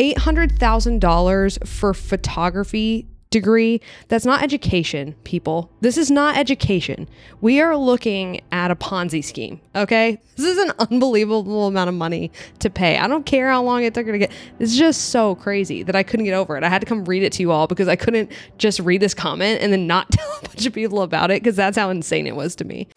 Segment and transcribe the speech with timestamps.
[0.00, 3.80] $800,000 for photography degree.
[4.08, 5.70] That's not education, people.
[5.82, 7.08] This is not education.
[7.40, 10.20] We are looking at a Ponzi scheme, okay?
[10.36, 12.98] This is an unbelievable amount of money to pay.
[12.98, 14.32] I don't care how long it took to get.
[14.58, 16.64] It's just so crazy that I couldn't get over it.
[16.64, 19.14] I had to come read it to you all because I couldn't just read this
[19.14, 22.26] comment and then not tell a bunch of people about it because that's how insane
[22.26, 22.88] it was to me.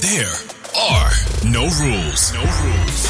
[0.00, 0.32] There
[0.76, 1.12] are
[1.44, 2.32] no rules.
[2.32, 3.09] No rules.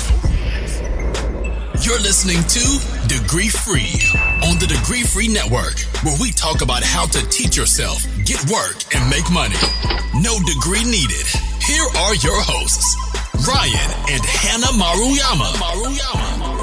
[1.91, 2.63] You're listening to
[3.09, 3.99] Degree Free
[4.47, 8.79] on the Degree Free Network, where we talk about how to teach yourself, get work,
[8.95, 9.59] and make money.
[10.15, 11.27] No degree needed.
[11.59, 12.95] Here are your hosts,
[13.43, 15.51] Ryan and Hannah Maruyama.
[15.59, 16.61] Maruyama.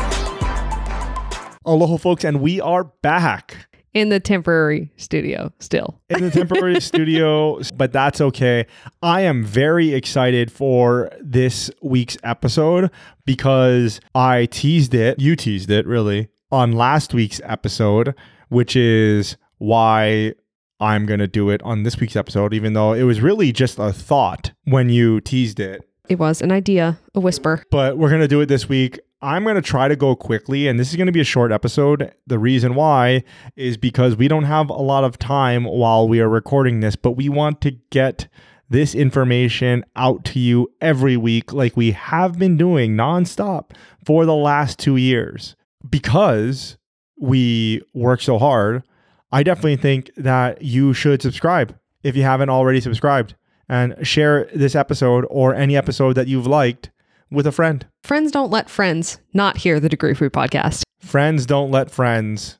[1.66, 3.67] Aloha, folks, and we are back
[3.98, 6.00] In the temporary studio, still.
[6.12, 8.68] in the temporary studio, but that's okay.
[9.02, 12.92] I am very excited for this week's episode
[13.26, 18.14] because I teased it, you teased it really, on last week's episode,
[18.50, 20.34] which is why
[20.80, 23.80] I'm going to do it on this week's episode, even though it was really just
[23.80, 25.82] a thought when you teased it.
[26.08, 27.64] It was an idea, a whisper.
[27.72, 29.00] but we're going to do it this week.
[29.22, 31.52] I'm going to try to go quickly, and this is going to be a short
[31.52, 32.14] episode.
[32.28, 33.24] The reason why
[33.56, 37.14] is because we don't have a lot of time while we are recording this, but
[37.14, 38.28] we want to get
[38.70, 43.72] this information out to you every week, like we have been doing nonstop
[44.06, 45.56] for the last two years.
[45.90, 46.78] Because
[47.20, 48.84] we work so hard,
[49.32, 53.34] I definitely think that you should subscribe if you haven't already subscribed
[53.68, 56.92] and share this episode or any episode that you've liked
[57.32, 57.86] with a friend.
[58.04, 60.84] Friends don't let friends not hear the Degree Free podcast.
[61.00, 62.60] Friends don't let friends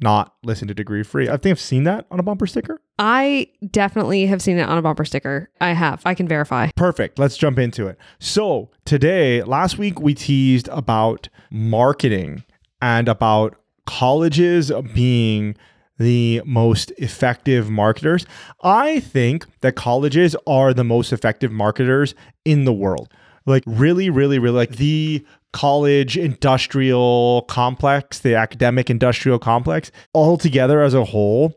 [0.00, 1.28] not listen to Degree Free.
[1.28, 2.80] I think I've seen that on a bumper sticker.
[2.98, 5.50] I definitely have seen it on a bumper sticker.
[5.60, 6.02] I have.
[6.04, 6.70] I can verify.
[6.76, 7.18] Perfect.
[7.18, 7.98] Let's jump into it.
[8.18, 12.44] So, today, last week, we teased about marketing
[12.80, 15.56] and about colleges being
[15.98, 18.24] the most effective marketers.
[18.62, 22.14] I think that colleges are the most effective marketers
[22.44, 23.12] in the world.
[23.48, 30.82] Like, really, really, really, like the college industrial complex, the academic industrial complex, all together
[30.82, 31.54] as a whole,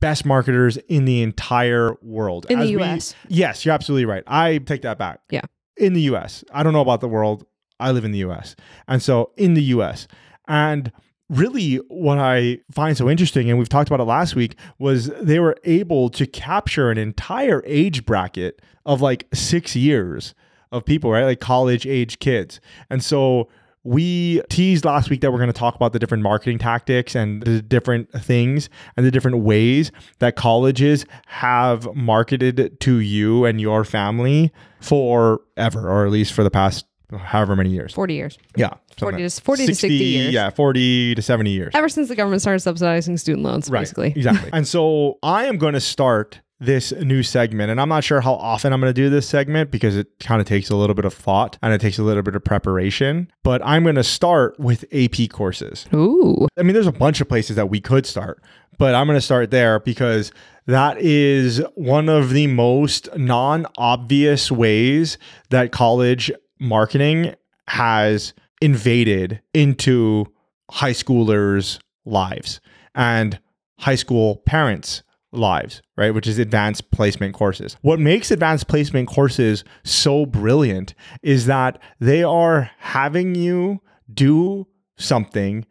[0.00, 2.46] best marketers in the entire world.
[2.48, 3.14] In the As we- US.
[3.28, 4.22] yes, you're absolutely right.
[4.26, 5.20] I take that back.
[5.30, 5.42] Yeah.
[5.76, 6.44] In the US.
[6.52, 7.44] I don't know about the world.
[7.80, 8.54] I live in the US.
[8.86, 10.06] And so in the US.
[10.48, 10.92] And
[11.28, 15.40] really what I find so interesting, and we've talked about it last week, was they
[15.40, 20.34] were able to capture an entire age bracket of like six years
[20.72, 21.24] of people, right?
[21.24, 22.60] Like college age kids.
[22.90, 23.48] And so
[23.84, 27.42] we teased last week that we're going to talk about the different marketing tactics and
[27.42, 29.90] the different things and the different ways
[30.20, 36.50] that colleges have marketed to you and your family forever, or at least for the
[36.50, 36.86] past
[37.18, 37.92] however many years.
[37.92, 38.38] 40 years.
[38.56, 38.74] Yeah.
[38.98, 40.32] 40 to- 40 to 60 years.
[40.32, 41.72] Yeah, 40 to 70 years.
[41.74, 44.12] Ever since the government started subsidizing student loans, basically.
[44.16, 44.50] Exactly.
[44.52, 48.34] and so I am going to start this new segment, and I'm not sure how
[48.34, 51.04] often I'm going to do this segment because it kind of takes a little bit
[51.04, 53.30] of thought and it takes a little bit of preparation.
[53.42, 55.86] But I'm going to start with AP courses.
[55.92, 56.46] Ooh.
[56.56, 58.42] I mean, there's a bunch of places that we could start,
[58.78, 60.32] but I'm going to start there because
[60.66, 65.18] that is one of the most non obvious ways
[65.50, 66.30] that college
[66.60, 67.34] marketing
[67.68, 70.26] has invaded into
[70.70, 72.60] high schoolers' lives
[72.94, 73.40] and
[73.80, 76.14] high school parents' lives, right?
[76.14, 77.76] Which is advanced placement courses.
[77.80, 83.80] What makes advanced placement courses so brilliant is that they are having you
[84.12, 84.66] do
[84.98, 85.66] something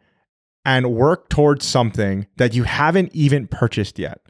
[0.64, 4.20] and work towards something that you haven't even purchased yet.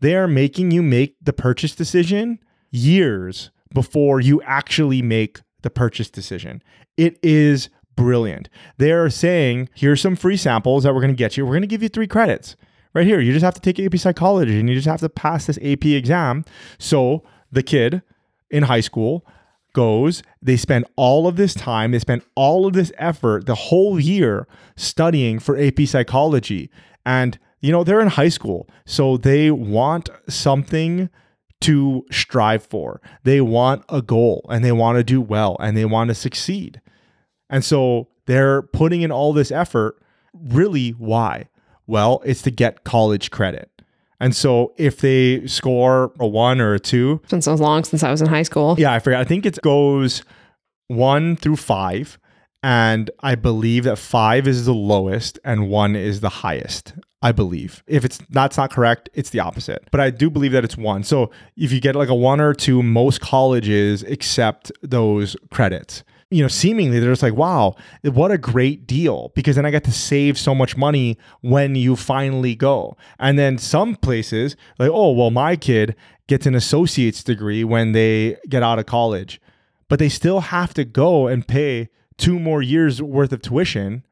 [0.00, 2.38] They are making you make the purchase decision
[2.70, 6.62] years before you actually make the purchase decision.
[6.96, 8.48] It is brilliant.
[8.78, 11.44] They are saying, here's some free samples that we're going to get you.
[11.44, 12.56] We're going to give you three credits
[12.94, 13.20] right here.
[13.20, 15.86] You just have to take AP psychology and you just have to pass this AP
[15.86, 16.44] exam.
[16.78, 18.02] So the kid
[18.50, 19.24] in high school
[19.72, 24.00] goes, they spend all of this time, they spend all of this effort, the whole
[24.00, 24.46] year
[24.76, 26.70] studying for AP psychology.
[27.06, 28.68] And, you know, they're in high school.
[28.84, 31.08] So they want something
[31.60, 33.00] to strive for.
[33.24, 36.80] They want a goal and they want to do well and they want to succeed.
[37.48, 40.00] And so they're putting in all this effort.
[40.32, 41.48] Really, why?
[41.90, 43.68] Well, it's to get college credit.
[44.20, 48.10] And so if they score a one or a two, Been so long since I
[48.10, 48.76] was in high school.
[48.78, 49.18] yeah, I forget.
[49.20, 50.22] I think it goes
[50.88, 52.18] one through five.
[52.62, 56.92] And I believe that five is the lowest and one is the highest.
[57.22, 57.82] I believe.
[57.86, 59.88] If it's that's not correct, it's the opposite.
[59.90, 61.02] But I do believe that it's one.
[61.02, 66.02] So if you get like a one or two, most colleges accept those credits.
[66.30, 67.74] You know, seemingly they're just like, wow,
[68.04, 71.96] what a great deal because then I get to save so much money when you
[71.96, 72.96] finally go.
[73.18, 75.96] And then some places, like, oh, well, my kid
[76.28, 79.40] gets an associate's degree when they get out of college,
[79.88, 84.04] but they still have to go and pay two more years worth of tuition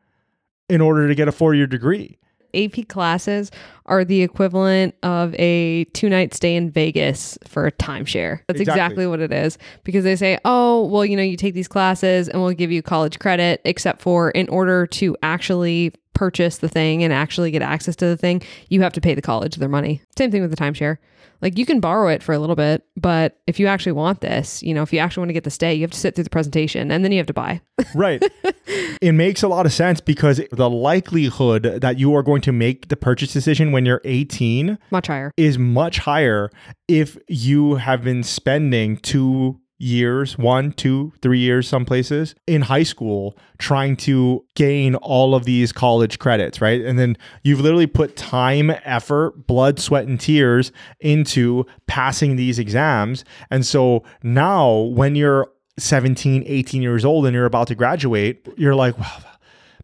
[0.69, 2.19] in order to get a four year degree.
[2.55, 3.51] AP classes
[3.87, 8.41] are the equivalent of a two night stay in Vegas for a timeshare.
[8.49, 8.83] That's Exactly.
[8.83, 9.07] exactly.
[9.07, 12.43] what it is because they say, oh, well, you know, you take these classes and
[12.43, 17.13] we'll give you college credit, except for in order to actually purchase the thing and
[17.13, 20.03] actually get access to the thing, you have to pay the college their money.
[20.17, 20.99] Same thing with the timeshare.
[21.41, 24.61] Like you can borrow it for a little bit, but if you actually want this,
[24.61, 26.25] you know, if you actually want to get the stay, you have to sit through
[26.25, 27.61] the presentation and then you have to buy.
[27.95, 28.21] Right.
[29.01, 32.89] it makes a lot of sense because the likelihood that you are going to make
[32.89, 35.31] the purchase decision when you're 18 Much higher.
[35.37, 36.51] is much higher
[36.89, 42.83] if you have been spending two years, one, two, three years, some places in high
[42.83, 46.81] school trying to gain all of these college credits, right?
[46.81, 53.25] And then you've literally put time, effort, blood, sweat, and tears into passing these exams.
[53.51, 55.49] And so now when you're
[55.79, 59.23] 17, 18 years old and you're about to graduate, you're like, wow,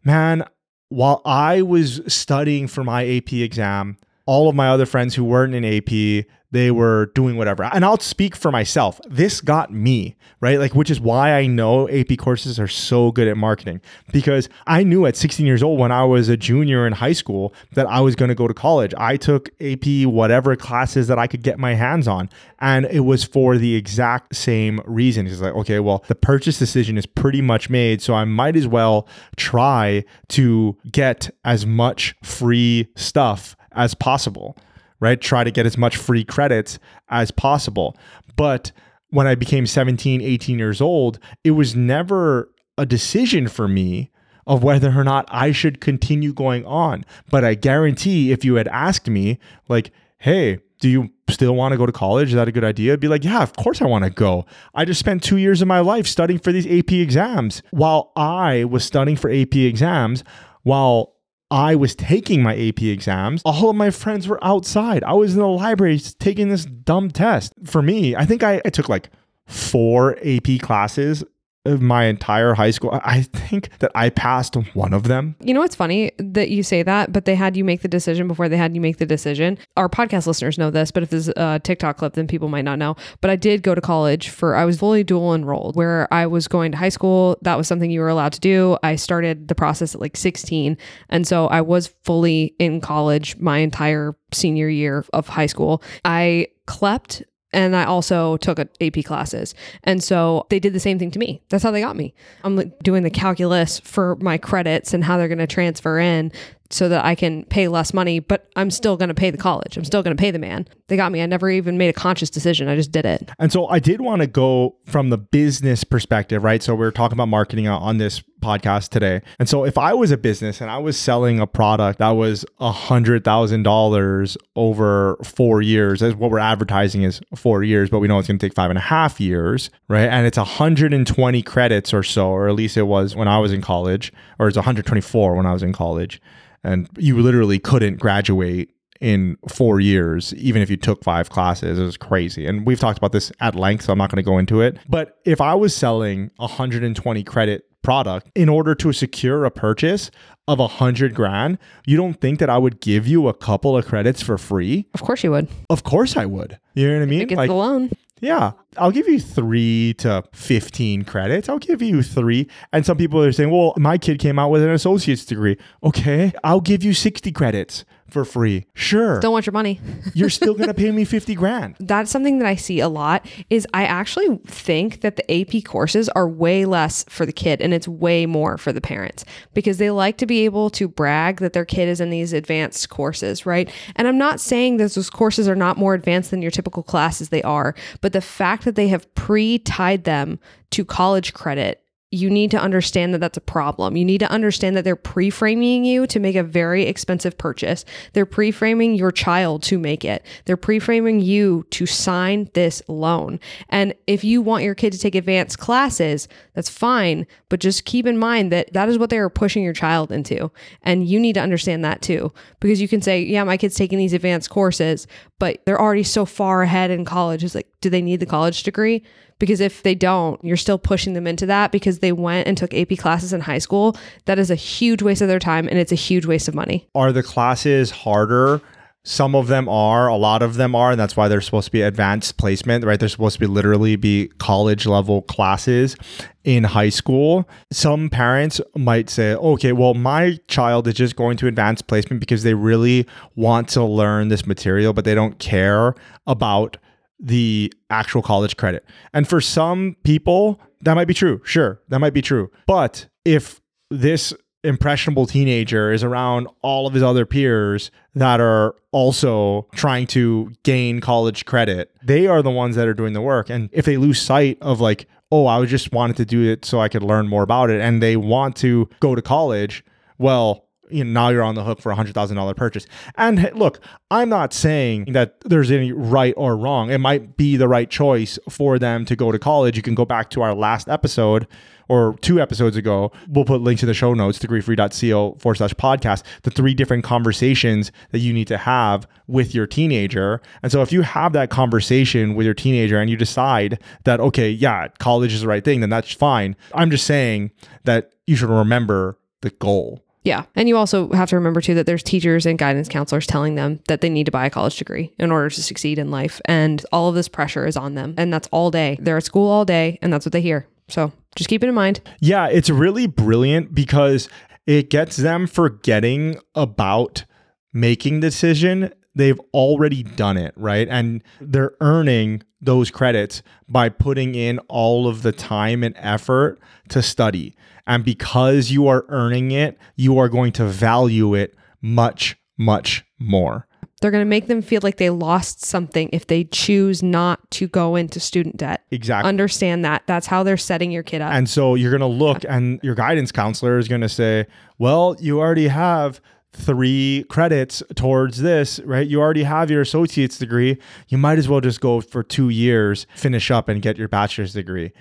[0.02, 0.44] man,
[0.88, 3.96] while I was studying for my AP exam,
[4.26, 7.64] all of my other friends who weren't in AP, they were doing whatever.
[7.64, 9.00] And I'll speak for myself.
[9.08, 10.60] This got me, right?
[10.60, 13.80] Like, which is why I know AP courses are so good at marketing
[14.12, 17.52] because I knew at 16 years old when I was a junior in high school
[17.72, 18.94] that I was going to go to college.
[18.96, 22.30] I took AP, whatever classes that I could get my hands on.
[22.60, 25.26] And it was for the exact same reason.
[25.26, 28.00] It's like, okay, well, the purchase decision is pretty much made.
[28.00, 34.56] So I might as well try to get as much free stuff as possible,
[35.00, 35.20] right?
[35.20, 36.78] Try to get as much free credits
[37.08, 37.96] as possible.
[38.36, 38.72] But
[39.10, 44.10] when I became 17, 18 years old, it was never a decision for me
[44.46, 47.04] of whether or not I should continue going on.
[47.30, 49.38] But I guarantee if you had asked me,
[49.68, 52.28] like, hey, do you still want to go to college?
[52.28, 52.92] Is that a good idea?
[52.92, 54.44] I'd be like, yeah, of course I want to go.
[54.74, 57.62] I just spent two years of my life studying for these AP exams.
[57.70, 60.24] While I was studying for AP exams,
[60.62, 61.13] while
[61.54, 65.04] I was taking my AP exams, all of my friends were outside.
[65.04, 67.52] I was in the library taking this dumb test.
[67.64, 69.08] For me, I think I, I took like
[69.46, 71.22] four AP classes
[71.64, 73.00] of my entire high school.
[73.04, 75.36] I think that I passed one of them.
[75.40, 78.28] You know what's funny that you say that, but they had you make the decision
[78.28, 79.58] before they had you make the decision.
[79.76, 82.64] Our podcast listeners know this, but if this is a TikTok clip, then people might
[82.64, 82.96] not know.
[83.20, 86.48] But I did go to college for, I was fully dual enrolled where I was
[86.48, 87.38] going to high school.
[87.42, 88.76] That was something you were allowed to do.
[88.82, 90.76] I started the process at like 16.
[91.08, 95.82] And so I was fully in college my entire senior year of high school.
[96.04, 97.22] I CLEPed
[97.54, 99.54] and I also took AP classes.
[99.84, 101.42] And so they did the same thing to me.
[101.48, 102.14] That's how they got me.
[102.42, 106.32] I'm doing the calculus for my credits and how they're going to transfer in
[106.70, 109.76] so that I can pay less money, but I'm still going to pay the college.
[109.76, 110.66] I'm still going to pay the man.
[110.88, 111.22] They got me.
[111.22, 112.68] I never even made a conscious decision.
[112.68, 113.30] I just did it.
[113.38, 116.62] And so I did want to go from the business perspective, right?
[116.62, 119.22] So we're talking about marketing on- on this podcast today.
[119.38, 122.44] And so if I was a business and I was selling a product that was
[122.60, 128.00] a hundred thousand dollars over four years, that's what we're advertising is four years, but
[128.00, 130.08] we know it's going to take five and a half years, right?
[130.08, 133.62] And it's 120 credits or so, or at least it was when I was in
[133.62, 136.20] college, or it's 124 when I was in college.
[136.64, 141.78] And you literally couldn't graduate in four years, even if you took five classes.
[141.78, 142.46] It was crazy.
[142.46, 144.78] And we've talked about this at length, so I'm not going to go into it.
[144.88, 150.10] But if I was selling a 120 credit product in order to secure a purchase
[150.48, 153.86] of a hundred grand, you don't think that I would give you a couple of
[153.86, 154.88] credits for free?
[154.94, 155.48] Of course you would.
[155.70, 156.58] Of course I would.
[156.74, 157.20] You know what I mean?
[157.20, 157.90] It gets the loan.
[158.24, 161.50] Yeah, I'll give you three to 15 credits.
[161.50, 162.48] I'll give you three.
[162.72, 165.58] And some people are saying, well, my kid came out with an associate's degree.
[165.82, 168.66] Okay, I'll give you 60 credits for free.
[168.74, 169.20] Sure.
[169.20, 169.80] Don't want your money.
[170.14, 171.76] You're still going to pay me 50 grand.
[171.80, 176.08] that's something that I see a lot is I actually think that the AP courses
[176.10, 179.90] are way less for the kid and it's way more for the parents because they
[179.90, 183.70] like to be able to brag that their kid is in these advanced courses, right?
[183.96, 187.30] And I'm not saying that those courses are not more advanced than your typical classes
[187.30, 190.38] they are, but the fact that they have pre-tied them
[190.70, 193.96] to college credit you need to understand that that's a problem.
[193.96, 197.84] You need to understand that they're pre framing you to make a very expensive purchase.
[198.12, 200.24] They're pre framing your child to make it.
[200.44, 203.40] They're pre framing you to sign this loan.
[203.68, 207.26] And if you want your kid to take advanced classes, that's fine.
[207.48, 210.52] But just keep in mind that that is what they are pushing your child into.
[210.82, 212.32] And you need to understand that too.
[212.60, 215.08] Because you can say, yeah, my kid's taking these advanced courses,
[215.40, 217.42] but they're already so far ahead in college.
[217.42, 219.04] It's like, do they need the college degree?
[219.38, 222.72] Because if they don't, you're still pushing them into that because they went and took
[222.72, 223.96] AP classes in high school.
[224.24, 226.88] That is a huge waste of their time and it's a huge waste of money.
[226.94, 228.62] Are the classes harder?
[229.06, 231.72] Some of them are, a lot of them are, and that's why they're supposed to
[231.72, 232.98] be advanced placement, right?
[232.98, 235.94] They're supposed to be literally be college level classes
[236.42, 237.46] in high school.
[237.70, 242.44] Some parents might say, okay, well, my child is just going to advanced placement because
[242.44, 245.94] they really want to learn this material, but they don't care
[246.26, 246.78] about
[247.24, 248.84] the actual college credit.
[249.12, 251.40] And for some people, that might be true.
[251.44, 252.50] Sure, that might be true.
[252.66, 259.68] But if this impressionable teenager is around all of his other peers that are also
[259.74, 263.50] trying to gain college credit, they are the ones that are doing the work.
[263.50, 266.80] And if they lose sight of like, oh, I just wanted to do it so
[266.80, 269.82] I could learn more about it, and they want to go to college,
[270.18, 272.86] well, you know, now you're on the hook for a hundred thousand dollar purchase.
[273.16, 276.90] And look, I'm not saying that there's any right or wrong.
[276.90, 279.76] It might be the right choice for them to go to college.
[279.76, 281.46] You can go back to our last episode
[281.88, 283.12] or two episodes ago.
[283.28, 287.92] We'll put links in the show notes, degreefree.co forward slash podcast, the three different conversations
[288.10, 290.40] that you need to have with your teenager.
[290.62, 294.50] And so if you have that conversation with your teenager and you decide that, okay,
[294.50, 296.56] yeah, college is the right thing, then that's fine.
[296.74, 297.50] I'm just saying
[297.84, 300.03] that you should remember the goal.
[300.24, 300.44] Yeah.
[300.56, 303.80] And you also have to remember too that there's teachers and guidance counselors telling them
[303.88, 306.40] that they need to buy a college degree in order to succeed in life.
[306.46, 308.14] And all of this pressure is on them.
[308.16, 308.98] And that's all day.
[309.00, 310.66] They're at school all day and that's what they hear.
[310.88, 312.00] So just keep it in mind.
[312.20, 314.28] Yeah, it's really brilliant because
[314.66, 317.24] it gets them forgetting about
[317.72, 318.92] making the decision.
[319.14, 320.88] They've already done it, right?
[320.90, 327.02] And they're earning those credits by putting in all of the time and effort to
[327.02, 327.54] study.
[327.86, 333.66] And because you are earning it, you are going to value it much, much more.
[334.00, 337.68] They're going to make them feel like they lost something if they choose not to
[337.68, 338.84] go into student debt.
[338.90, 339.28] Exactly.
[339.28, 340.02] Understand that.
[340.06, 341.32] That's how they're setting your kid up.
[341.32, 344.46] And so you're going to look, and your guidance counselor is going to say,
[344.78, 346.20] Well, you already have
[346.54, 349.06] three credits towards this, right?
[349.06, 350.78] You already have your associate's degree.
[351.08, 354.52] You might as well just go for two years, finish up, and get your bachelor's
[354.52, 354.92] degree.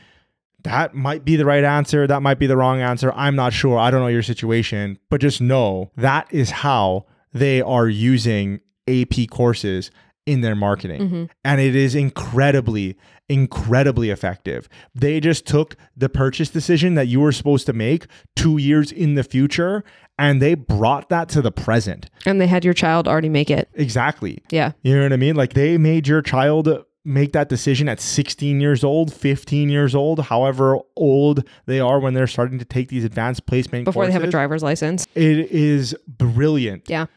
[0.64, 2.08] That might be the right answer.
[2.08, 3.12] That might be the wrong answer.
[3.16, 3.78] I'm not sure.
[3.78, 9.30] I don't know your situation, but just know that is how they are using AP
[9.30, 9.92] courses
[10.26, 11.02] in their marketing.
[11.02, 11.24] Mm-hmm.
[11.44, 12.98] And it is incredibly,
[13.30, 14.70] incredibly effective.
[14.96, 19.16] They just took the purchase decision that you were supposed to make two years in
[19.16, 19.84] the future
[20.18, 22.10] and they brought that to the present.
[22.26, 23.68] and they had your child already make it.
[23.74, 24.44] Exactly.
[24.52, 24.74] Yeah.
[24.84, 25.36] You know what I mean?
[25.36, 26.70] Like they made your child
[27.06, 32.14] make that decision at 16 years old, 15 years old, however old they are when
[32.14, 35.06] they're starting to take these advanced placement Before they have a driver's license.
[35.16, 37.08] It is brilliant Yeah.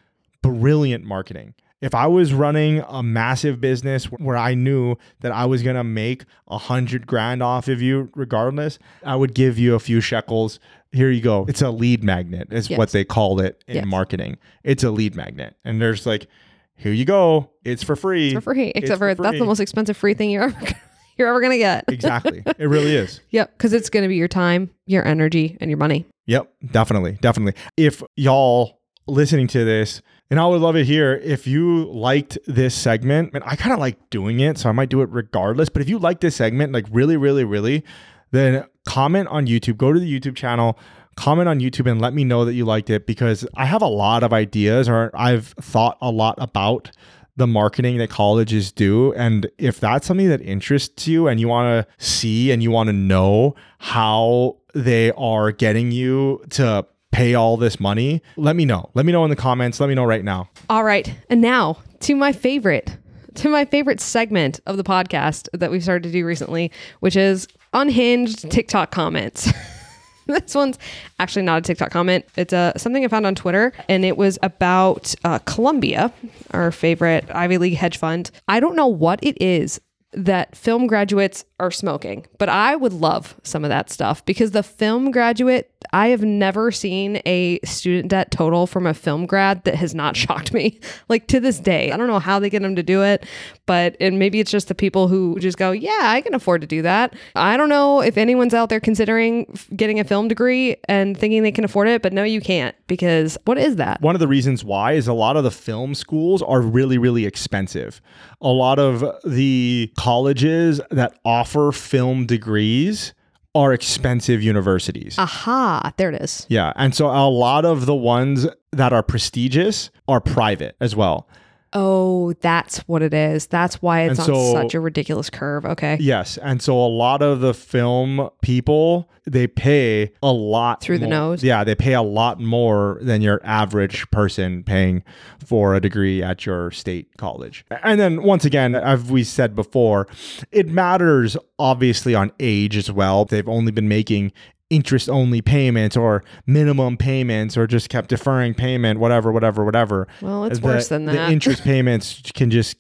[0.43, 1.55] brilliant marketing.
[1.83, 6.25] If I was running a massive business where I knew that I was gonna make
[6.49, 10.59] a hundred grand off of you regardless, I would give you a few shekels.
[10.93, 11.45] Here you go.
[11.49, 12.79] It's a lead magnet, is Yes.
[12.79, 13.85] what they call it in Yes.
[13.87, 14.39] marketing.
[14.65, 15.57] It's a lead magnet.
[15.65, 16.29] And there's like,
[16.77, 17.51] here you go.
[17.65, 18.33] It's for free.
[18.35, 18.69] For free.
[18.69, 20.59] It's Except for, that's the most expensive free thing you're ever
[21.19, 21.85] you're ever gonna get.
[21.89, 22.43] exactly.
[22.59, 23.21] It really is.
[23.31, 23.53] Yep.
[23.57, 26.07] Because it's gonna be your time, your energy, and your money.
[26.27, 27.55] Yep, definitely, definitely.
[27.77, 32.75] If y'all listening to this, and I would love it here if you liked this
[32.75, 35.69] segment, and I kind of like doing it, so I might do it regardless.
[35.69, 37.85] But if you like this segment, like really, really, really,
[38.33, 39.77] then comment on YouTube.
[39.77, 40.79] Go to the YouTube channel,
[41.17, 43.89] comment on YouTube, and let me know that you liked it because I have a
[43.89, 46.91] lot of ideas, or I've thought a lot about
[47.37, 49.13] the marketing that colleges do.
[49.13, 52.89] And if that's something that interests you and you want to see and you want
[52.89, 58.91] to know how they are getting you to pay all this money, let me know.
[58.93, 59.81] Let me know in the comments.
[59.81, 60.51] Let me know right now.
[60.69, 61.15] All right.
[61.31, 62.95] And now to my favorite,
[63.37, 66.71] to my favorite segment of the podcast that we've started to do recently,
[67.01, 69.51] which is unhinged TikTok comments.
[70.27, 70.79] this one's
[71.19, 72.27] actually not a TikTok comment.
[72.37, 76.13] It's a something I found on Twitter, and it was about uh, Columbia,
[76.51, 78.31] our favorite Ivy League hedge fund.
[78.47, 79.81] I don't know what it is
[80.13, 84.63] that film graduates are smoking, but I would love some of that stuff because the
[84.63, 89.75] film graduate, I have never seen a student debt total from a film grad that
[89.75, 90.81] has not shocked me.
[91.09, 93.27] Like to this day, I don't know how they get them to do it,
[93.67, 96.67] but and maybe it's just the people who just go, yeah, I can afford to
[96.67, 97.15] do that.
[97.35, 101.53] I don't know if anyone's out there considering getting a film degree and thinking they
[101.53, 104.01] can afford it, but no, you can't because what is that?
[104.01, 107.27] One of the reasons why is a lot of the film schools are really, really
[107.27, 108.01] expensive.
[108.41, 113.15] A lot of the colleges that offer film degrees
[113.55, 115.17] are expensive universities.
[115.19, 116.47] Aha, there it is.
[116.49, 116.73] Yeah.
[116.77, 121.27] And so a lot of the ones that are prestigious are private as well.
[121.73, 123.47] Oh, that's what it is.
[123.49, 125.65] That's why it's And on so- such a ridiculous curve.
[125.67, 125.99] Okay.
[126.01, 126.39] Yes.
[126.39, 131.43] And so a lot of the film people, they pay a lot Through the nose?
[131.43, 135.03] Yeah, they pay a lot more than your average person paying
[135.45, 137.65] for a degree at your state college.
[137.83, 140.07] And then once again, as we said before,
[140.53, 143.25] it matters obviously on age as well.
[143.25, 144.33] They've only been making
[144.71, 150.45] interest only payments or minimum payments or just kept deferring payment whatever whatever whatever Well,
[150.45, 151.13] it's The- worse than that.
[151.13, 152.77] the interest payments can just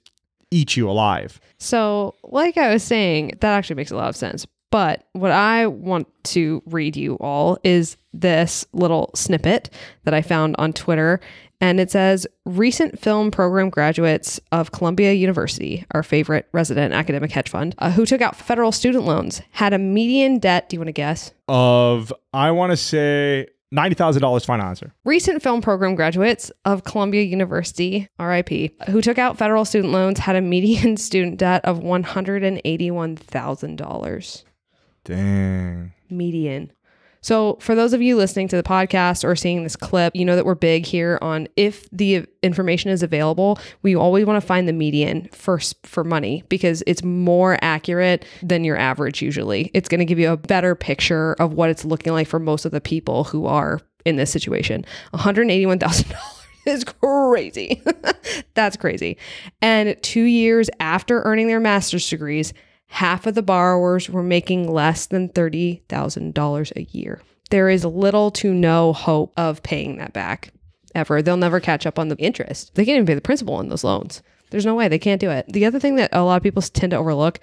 [0.50, 4.46] eat you alive So, like I was saying, that actually makes a lot of sense.
[4.72, 9.70] But what I want to read you all is this little snippet
[10.04, 11.20] that I found on Twitter.
[11.60, 17.48] And it says recent film program graduates of Columbia University, our favorite resident academic hedge
[17.48, 20.68] fund, uh, who took out federal student loans, had a median debt.
[20.68, 21.32] Do you want to guess?
[21.48, 24.92] of I want to say ninety thousand dollars final answer.
[25.04, 30.34] Recent film program graduates of Columbia University, RIP, who took out federal student loans had
[30.36, 34.44] a median student debt of $181,000.
[35.04, 35.92] Dang.
[36.10, 36.72] median.
[37.26, 40.36] So, for those of you listening to the podcast or seeing this clip, you know
[40.36, 44.68] that we're big here on if the information is available, we always want to find
[44.68, 49.72] the median first for money because it's more accurate than your average usually.
[49.74, 52.64] It's going to give you a better picture of what it's looking like for most
[52.64, 54.84] of the people who are in this situation.
[55.12, 56.14] $181,000
[56.66, 57.82] is crazy.
[58.54, 59.18] That's crazy.
[59.60, 62.52] And two years after earning their master's degrees,
[62.88, 67.20] half of the borrowers were making less than $30,000 a year.
[67.50, 70.52] There is little to no hope of paying that back
[70.94, 71.22] ever.
[71.22, 72.74] They'll never catch up on the interest.
[72.74, 74.22] They can't even pay the principal on those loans.
[74.50, 75.46] There's no way they can't do it.
[75.48, 77.40] The other thing that a lot of people tend to overlook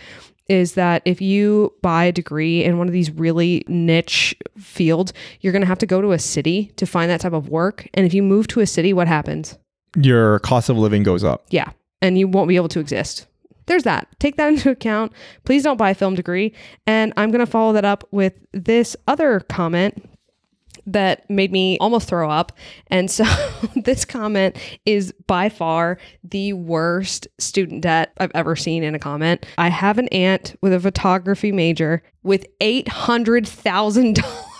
[0.47, 5.53] is that if you buy a degree in one of these really niche fields, you're
[5.53, 7.87] going to have to go to a city to find that type of work.
[7.93, 9.57] And if you move to a city, what happens?
[9.95, 11.45] Your cost of living goes up.
[11.49, 11.71] Yeah.
[12.01, 13.27] And you won't be able to exist.
[13.65, 14.07] There's that.
[14.19, 15.13] Take that into account.
[15.45, 16.53] Please don't buy a film degree.
[16.87, 20.09] And I'm going to follow that up with this other comment
[20.85, 22.51] that made me almost throw up.
[22.87, 23.23] And so
[23.75, 29.45] this comment is by far the worst student debt I've ever seen in a comment.
[29.57, 34.52] I have an aunt with a photography major with $800,000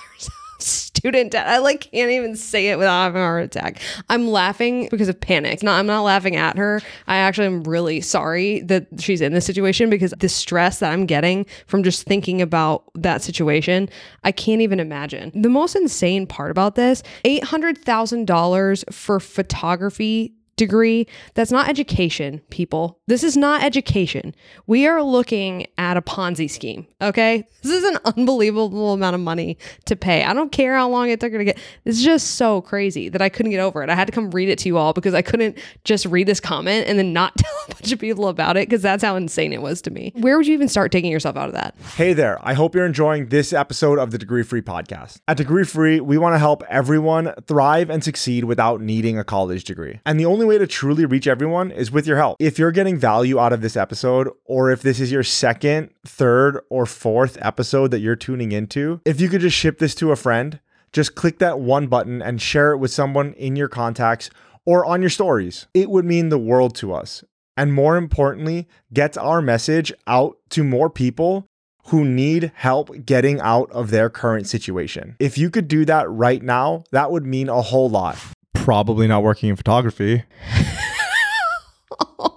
[1.03, 1.45] student debt.
[1.45, 3.81] I like can't even say it without having a heart attack.
[4.07, 5.61] I'm laughing because of panic.
[5.61, 6.79] No, I'm not laughing at her.
[7.07, 11.05] I actually am really sorry that she's in this situation because the stress that I'm
[11.05, 13.89] getting from just thinking about that situation,
[14.23, 15.33] I can't even imagine.
[15.35, 21.07] The most insane part about this, $800,000 for photography degree.
[21.33, 22.99] That's not education, people.
[23.07, 24.33] This is not education.
[24.65, 27.45] We are looking at a Ponzi scheme, okay?
[27.61, 30.23] This is an unbelievable amount of money to pay.
[30.23, 31.57] I don't care how long it took her to get.
[31.85, 33.89] It's just so crazy that I couldn't get over it.
[33.89, 36.39] I had to come read it to you all because I couldn't just read this
[36.39, 39.51] comment and then not tell a bunch of people about it because that's how insane
[39.51, 40.13] it was to me.
[40.15, 41.75] Where would you even start taking yourself out of that?
[41.95, 45.19] Hey there, I hope you're enjoying this episode of the Degree Free Podcast.
[45.27, 49.65] At Degree Free, we want to help everyone thrive and succeed without needing a college
[49.65, 49.99] degree.
[50.05, 52.37] And the only way to truly reach everyone is with your help.
[52.39, 56.59] If you're getting value out of this episode, or if this is your second, third,
[56.69, 60.15] or fourth episode that you're tuning into, if you could just ship this to a
[60.15, 60.59] friend,
[60.91, 64.29] just click that one button and share it with someone in your contacts
[64.65, 65.67] or on your stories.
[65.73, 67.23] It would mean the world to us.
[67.55, 71.47] And more importantly, gets our message out to more people
[71.87, 75.15] who need help getting out of their current situation.
[75.19, 78.17] If you could do that right now, that would mean a whole lot.
[78.53, 80.23] Probably not working in photography.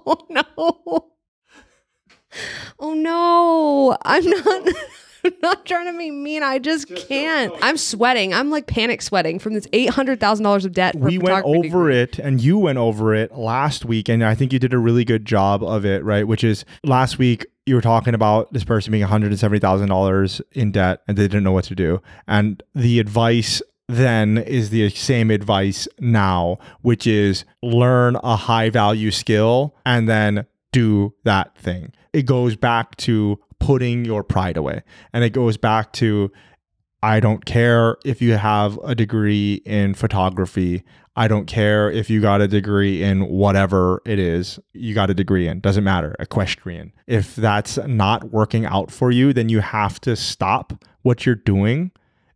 [0.09, 1.09] Oh no.
[2.79, 3.97] Oh no.
[4.03, 4.67] I'm not
[5.25, 6.43] I'm not trying to be mean.
[6.43, 7.53] I just can't.
[7.61, 8.33] I'm sweating.
[8.33, 10.95] I'm like panic sweating from this eight hundred thousand dollars of debt.
[10.95, 11.97] We went over degree.
[11.97, 15.03] it and you went over it last week and i think you did a really
[15.03, 18.91] good job of it right which is last week you were talking about this person
[18.91, 24.37] being $170000 in debt and they didn't know what to do and the advice then
[24.37, 31.13] is the same advice now which is learn a high value skill and then do
[31.23, 36.31] that thing it goes back to putting your pride away and it goes back to
[37.03, 40.83] I don't care if you have a degree in photography.
[41.15, 45.13] I don't care if you got a degree in whatever it is you got a
[45.13, 45.59] degree in.
[45.59, 46.15] Doesn't matter.
[46.19, 46.91] Equestrian.
[47.05, 51.91] If that's not working out for you, then you have to stop what you're doing,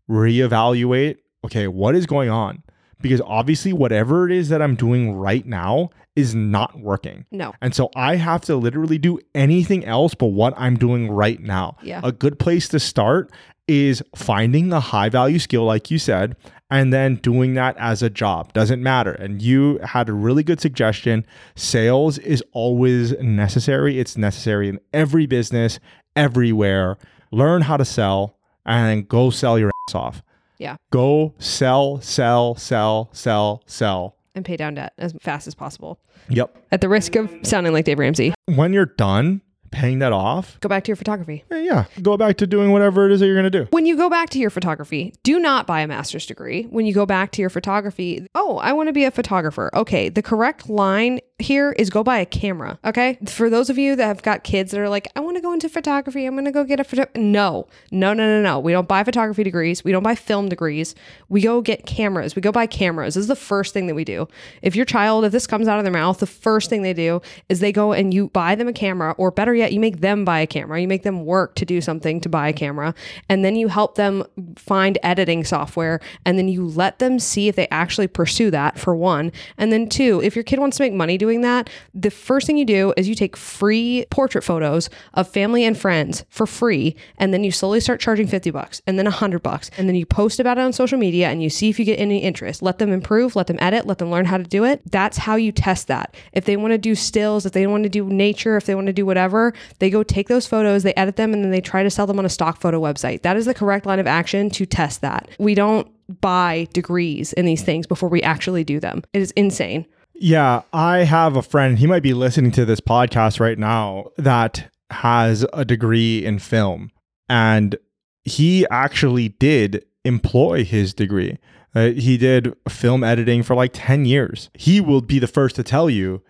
[0.09, 1.17] reevaluate.
[1.45, 2.63] Okay, what is going on?
[3.01, 7.25] Because obviously, whatever it is that I'm doing right now is not working.
[7.31, 7.53] No.
[7.61, 11.77] And so I have to literally do anything else but what I'm doing right now.
[11.81, 12.01] Yeah.
[12.03, 13.31] A good place to start
[13.67, 16.35] is finding a high value skill, like you said,
[16.69, 18.53] and then doing that as a job.
[18.53, 19.13] Doesn't matter.
[19.13, 21.25] And you had a really good suggestion.
[21.55, 25.79] Sales is always necessary, it's necessary in every business,
[26.15, 26.97] everywhere.
[27.31, 30.21] Learn how to sell and go sell your ass off.
[30.61, 30.75] Yeah.
[30.91, 34.15] Go sell, sell, sell, sell, sell.
[34.35, 35.99] And pay down debt as fast as possible.
[36.29, 36.55] Yep.
[36.71, 40.69] At the risk of sounding like Dave Ramsey, When you're done paying that off, go
[40.69, 41.43] back to your photography.
[41.49, 43.67] yeah, go back to doing whatever it is that you're going to do.
[43.71, 46.63] When you go back to your photography, do not buy a master's degree.
[46.63, 49.71] When you go back to your photography, oh, I want to be a photographer.
[49.73, 52.79] Okay, the correct line here is go buy a camera.
[52.85, 55.41] Okay, for those of you that have got kids that are like, I want to
[55.41, 57.05] go into photography, I'm going to go get a photo.
[57.15, 58.59] No, no, no, no, no.
[58.59, 59.83] We don't buy photography degrees.
[59.83, 60.95] We don't buy film degrees.
[61.29, 62.35] We go get cameras.
[62.35, 63.15] We go buy cameras.
[63.15, 64.27] This is the first thing that we do.
[64.61, 67.21] If your child, if this comes out of their mouth, the first thing they do
[67.49, 70.25] is they go and you buy them a camera, or better yet, you make them
[70.25, 70.79] buy a camera.
[70.79, 72.93] You make them work to do something to buy a camera,
[73.29, 74.23] and then you help them
[74.55, 78.95] find editing software, and then you let them see if they actually pursue that for
[78.95, 79.31] one.
[79.57, 82.57] And then two, if your kid wants to make money doing that, the first thing
[82.57, 87.33] you do is you take free portrait photos of family and friends for free, and
[87.33, 90.41] then you slowly start charging 50 bucks and then 100 bucks, and then you post
[90.41, 92.61] about it on social media and you see if you get any interest.
[92.61, 94.81] Let them improve, let them edit, let them learn how to do it.
[94.91, 96.13] That's how you test that.
[96.33, 98.87] If they want to do stills, if they want to do nature, if they want
[98.87, 101.83] to do whatever, they go take those photos, they edit them, and then they try
[101.83, 103.21] to sell them on a stock photo website.
[103.21, 105.29] That is the correct line of action to test that.
[105.39, 105.87] We don't
[106.19, 109.03] buy degrees in these things before we actually do them.
[109.13, 109.85] It is insane.
[110.23, 114.71] Yeah, I have a friend, he might be listening to this podcast right now, that
[114.91, 116.91] has a degree in film.
[117.27, 117.75] And
[118.23, 121.39] he actually did employ his degree.
[121.73, 124.51] Uh, he did film editing for like 10 years.
[124.53, 126.21] He will be the first to tell you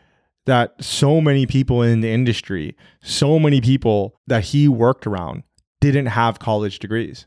[0.45, 5.43] that so many people in the industry, so many people that he worked around
[5.81, 7.25] didn't have college degrees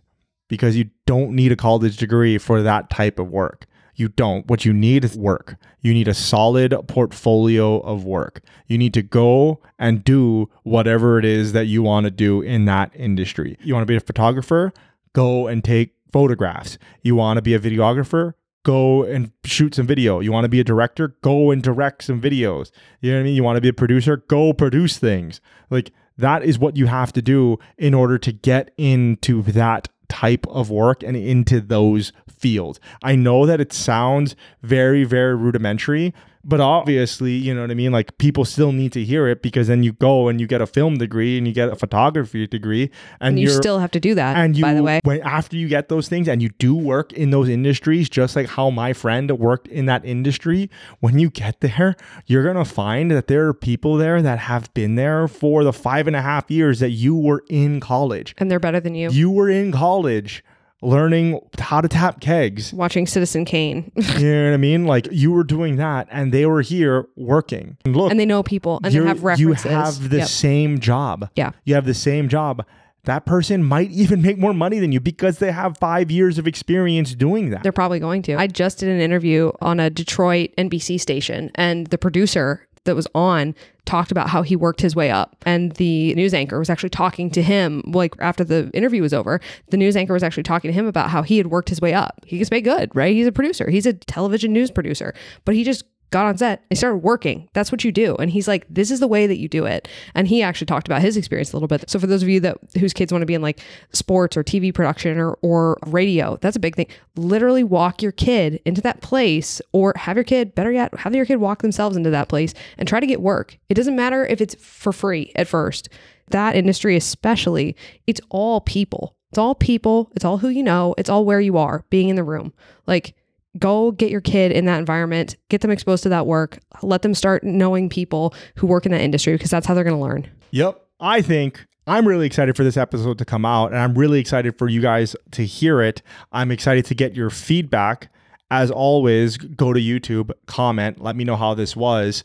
[0.48, 3.66] because you don't need a college degree for that type of work.
[3.96, 4.46] You don't.
[4.46, 5.56] What you need is work.
[5.80, 8.40] You need a solid portfolio of work.
[8.66, 12.64] You need to go and do whatever it is that you want to do in
[12.64, 13.56] that industry.
[13.62, 14.72] You want to be a photographer?
[15.12, 16.78] Go and take photographs.
[17.02, 18.34] You want to be a videographer?
[18.64, 20.20] Go and shoot some video.
[20.20, 21.16] You want to be a director?
[21.22, 22.70] Go and direct some videos.
[23.00, 23.34] You know what I mean?
[23.34, 24.16] You want to be a producer?
[24.16, 25.40] Go produce things.
[25.70, 30.46] Like that is what you have to do in order to get into that type
[30.48, 32.80] of work and into those fields.
[33.02, 36.12] I know that it sounds very, very rudimentary,
[36.44, 37.92] but obviously, you know what I mean?
[37.92, 40.66] Like people still need to hear it because then you go and you get a
[40.66, 44.14] film degree and you get a photography degree and, And you still have to do
[44.14, 45.00] that, and you by the way.
[45.04, 48.48] when after you get those things and you do work in those industries just like
[48.48, 51.94] how my friend worked in that industry when you get there
[52.26, 56.06] you're gonna find that there are people there that have been there for the five
[56.06, 59.10] and a half years that you were in college And they're better than you.
[59.10, 60.44] you were in college
[60.84, 63.90] learning how to tap kegs Watching Citizen Kane.
[63.96, 67.76] you know what i mean like you were doing that and they were here working
[67.84, 69.64] and look and they know people and they have references.
[69.64, 70.28] You have the Yep.
[70.28, 71.30] same job.
[71.36, 71.52] Yeah.
[71.64, 72.64] You have the same job.
[73.04, 76.46] That person might even make more money than you because they have five years of
[76.46, 77.62] experience doing that.
[77.62, 78.36] They're probably going to.
[78.36, 83.06] I just did an interview on a Detroit NBC station, and the producer that was
[83.14, 85.36] on talked about how he worked his way up.
[85.44, 89.40] And the news anchor was actually talking to him, like after the interview was over,
[89.68, 91.92] the news anchor was actually talking to him about how he had worked his way
[91.92, 92.20] up.
[92.24, 93.14] He gets paid good, right?
[93.14, 95.84] He's a producer, he's a television news producer, but he just
[96.14, 97.48] got on set and started working.
[97.54, 98.14] That's what you do.
[98.14, 99.88] And he's like, this is the way that you do it.
[100.14, 101.90] And he actually talked about his experience a little bit.
[101.90, 103.58] So for those of you that whose kids want to be in like
[103.92, 106.86] sports or TV production or or radio, that's a big thing.
[107.16, 111.26] Literally walk your kid into that place or have your kid, better yet, have your
[111.26, 113.58] kid walk themselves into that place and try to get work.
[113.68, 115.88] It doesn't matter if it's for free at first.
[116.28, 117.74] That industry especially,
[118.06, 119.16] it's all people.
[119.30, 120.12] It's all people.
[120.14, 120.94] It's all who you know.
[120.96, 122.52] It's all where you are, being in the room.
[122.86, 123.16] Like
[123.58, 127.14] go get your kid in that environment, get them exposed to that work, let them
[127.14, 130.28] start knowing people who work in that industry because that's how they're going to learn.
[130.50, 130.80] Yep.
[131.00, 134.56] I think I'm really excited for this episode to come out and I'm really excited
[134.58, 136.02] for you guys to hear it.
[136.32, 138.08] I'm excited to get your feedback.
[138.50, 142.22] As always, go to YouTube, comment, let me know how this was.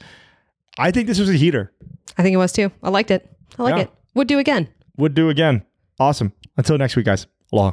[0.78, 1.72] I think this was a heater.
[2.18, 2.72] I think it was too.
[2.84, 3.30] I liked it.
[3.58, 3.82] I like Yeah.
[3.84, 3.92] it.
[4.16, 4.68] Would do again.
[4.98, 5.64] Would do again.
[6.00, 6.34] Awesome.
[6.58, 7.26] Until next week, guys.
[7.52, 7.72] Aloha.